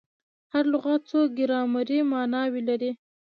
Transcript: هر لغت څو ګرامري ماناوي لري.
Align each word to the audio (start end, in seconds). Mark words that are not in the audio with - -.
هر 0.53 0.63
لغت 0.73 1.01
څو 1.09 1.19
ګرامري 1.37 1.99
ماناوي 2.11 2.61
لري. 2.69 2.91